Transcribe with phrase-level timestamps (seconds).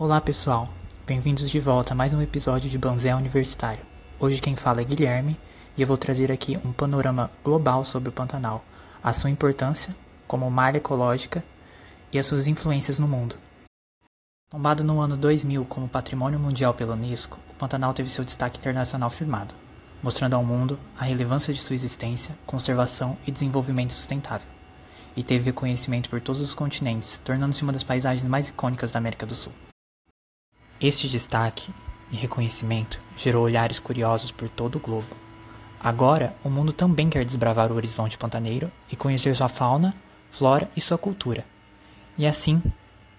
[0.00, 0.66] Olá pessoal,
[1.06, 3.84] bem-vindos de volta a mais um episódio de Banzé Universitário.
[4.18, 5.38] Hoje quem fala é Guilherme
[5.76, 8.64] e eu vou trazer aqui um panorama global sobre o Pantanal,
[9.02, 9.94] a sua importância
[10.26, 11.44] como malha ecológica
[12.10, 13.36] e as suas influências no mundo.
[14.50, 19.10] Tombado no ano 2000 como Patrimônio Mundial pela Unesco, o Pantanal teve seu destaque internacional
[19.10, 19.54] firmado,
[20.02, 24.48] mostrando ao mundo a relevância de sua existência, conservação e desenvolvimento sustentável
[25.14, 29.26] e teve reconhecimento por todos os continentes, tornando-se uma das paisagens mais icônicas da América
[29.26, 29.52] do Sul.
[30.80, 31.70] Este destaque
[32.10, 35.08] e reconhecimento gerou olhares curiosos por todo o globo.
[35.78, 39.94] Agora, o mundo também quer desbravar o horizonte pantaneiro e conhecer sua fauna,
[40.30, 41.44] flora e sua cultura.
[42.16, 42.62] E assim,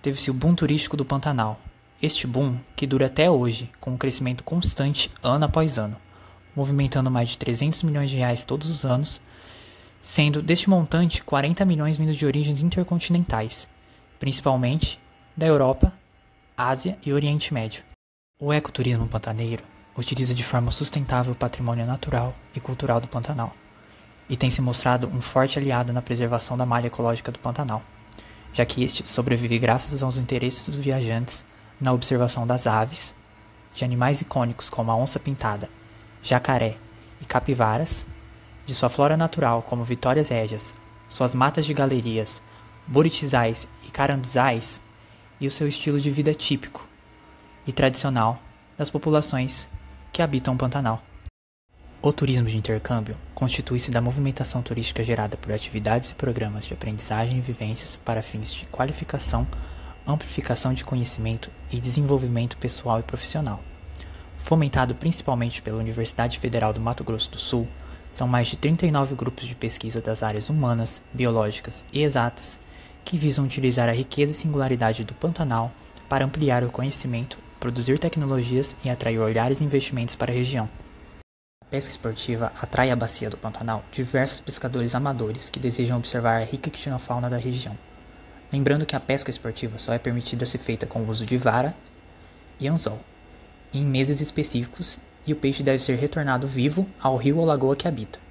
[0.00, 1.60] teve-se o boom turístico do Pantanal.
[2.00, 5.96] Este boom que dura até hoje, com um crescimento constante ano após ano,
[6.54, 9.20] movimentando mais de 300 milhões de reais todos os anos
[10.02, 13.68] sendo deste montante 40 milhões vindo de origens intercontinentais,
[14.18, 14.98] principalmente
[15.36, 15.92] da Europa,
[16.60, 17.84] Ásia e Oriente Médio.
[18.36, 19.62] O ecoturismo pantaneiro
[19.96, 23.54] utiliza de forma sustentável o patrimônio natural e cultural do Pantanal
[24.28, 27.80] e tem se mostrado um forte aliado na preservação da malha ecológica do Pantanal,
[28.52, 31.44] já que este sobrevive graças aos interesses dos viajantes
[31.80, 33.14] na observação das aves,
[33.72, 35.70] de animais icônicos como a onça pintada,
[36.24, 36.76] jacaré
[37.20, 38.04] e capivaras
[38.66, 40.74] de sua flora natural, como Vitórias Régias,
[41.08, 42.42] suas matas de galerias,
[42.84, 44.80] buritizais e carandizais,
[45.40, 46.86] e o seu estilo de vida típico
[47.66, 48.40] e tradicional
[48.76, 49.68] das populações
[50.12, 51.02] que habitam o Pantanal.
[52.00, 57.38] O turismo de intercâmbio constitui-se da movimentação turística gerada por atividades e programas de aprendizagem
[57.38, 59.46] e vivências para fins de qualificação,
[60.06, 63.62] amplificação de conhecimento e desenvolvimento pessoal e profissional.
[64.38, 67.66] Fomentado principalmente pela Universidade Federal do Mato Grosso do Sul,
[68.12, 72.58] são mais de 39 grupos de pesquisa das áreas humanas, biológicas e exatas
[73.08, 75.72] que visam utilizar a riqueza e singularidade do Pantanal
[76.10, 80.68] para ampliar o conhecimento, produzir tecnologias e atrair olhares e investimentos para a região.
[81.64, 86.44] A pesca esportiva atrai à bacia do Pantanal diversos pescadores amadores que desejam observar a
[86.44, 87.78] rica quitinofauna da região.
[88.52, 91.74] Lembrando que a pesca esportiva só é permitida ser feita com o uso de vara
[92.60, 93.00] e anzol,
[93.72, 97.88] em meses específicos e o peixe deve ser retornado vivo ao rio ou lagoa que
[97.88, 98.27] habita.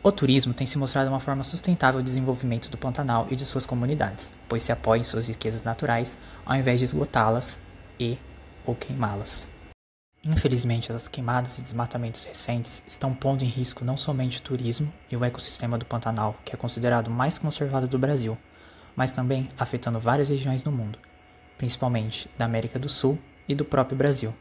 [0.00, 3.66] O turismo tem se mostrado uma forma sustentável de desenvolvimento do Pantanal e de suas
[3.66, 6.16] comunidades, pois se apoia em suas riquezas naturais
[6.46, 7.58] ao invés de esgotá-las
[7.98, 8.16] e
[8.64, 9.48] ou queimá-las.
[10.22, 15.16] Infelizmente, as queimadas e desmatamentos recentes estão pondo em risco não somente o turismo e
[15.16, 18.38] o ecossistema do Pantanal, que é considerado o mais conservado do Brasil,
[18.94, 20.98] mas também afetando várias regiões do mundo,
[21.56, 24.32] principalmente da América do Sul e do próprio Brasil.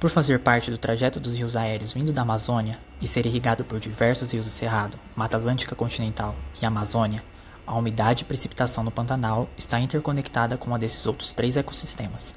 [0.00, 3.78] Por fazer parte do trajeto dos rios aéreos vindo da Amazônia e ser irrigado por
[3.78, 7.22] diversos rios do Cerrado, Mata Atlântica Continental e Amazônia,
[7.66, 12.34] a umidade e precipitação no Pantanal está interconectada com a desses outros três ecossistemas.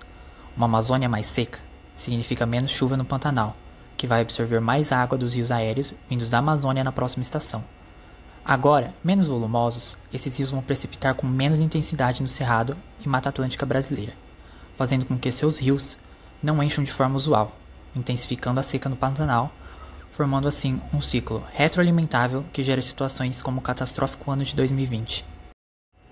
[0.58, 1.60] Uma Amazônia mais seca
[1.96, 3.56] significa menos chuva no Pantanal,
[3.96, 7.64] que vai absorver mais água dos rios aéreos vindos da Amazônia na próxima estação.
[8.44, 13.66] Agora, menos volumosos, esses rios vão precipitar com menos intensidade no Cerrado e Mata Atlântica
[13.66, 14.12] brasileira,
[14.78, 15.98] fazendo com que seus rios
[16.44, 17.56] não encham de forma usual,
[17.96, 19.52] intensificando a seca no Pantanal,
[20.12, 25.26] formando assim um ciclo retroalimentável que gera situações como o catastrófico ano de 2020.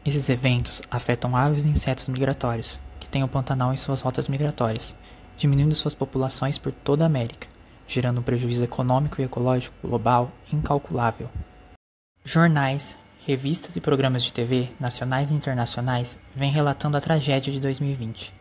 [0.05, 4.95] Esses eventos afetam aves e insetos migratórios, que têm o Pantanal em suas rotas migratórias,
[5.37, 7.47] diminuindo suas populações por toda a América,
[7.87, 11.29] gerando um prejuízo econômico e ecológico global incalculável.
[12.23, 18.40] Jornais, revistas e programas de TV, nacionais e internacionais, vêm relatando a tragédia de 2020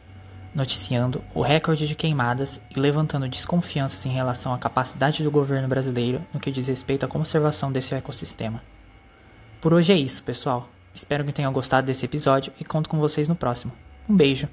[0.54, 6.24] noticiando o recorde de queimadas e levantando desconfianças em relação à capacidade do governo brasileiro
[6.32, 8.62] no que diz respeito à conservação desse ecossistema.
[9.60, 10.68] Por hoje é isso, pessoal.
[10.94, 13.72] Espero que tenham gostado desse episódio e conto com vocês no próximo.
[14.08, 14.48] Um beijo!